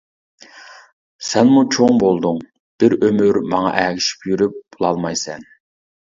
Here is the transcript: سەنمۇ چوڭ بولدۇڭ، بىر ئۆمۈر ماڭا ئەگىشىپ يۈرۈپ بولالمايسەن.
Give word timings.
سەنمۇ 1.25 1.59
چوڭ 1.75 1.99
بولدۇڭ، 2.03 2.39
بىر 2.83 2.95
ئۆمۈر 3.01 3.39
ماڭا 3.51 3.73
ئەگىشىپ 3.81 4.25
يۈرۈپ 4.31 4.57
بولالمايسەن. 4.77 5.47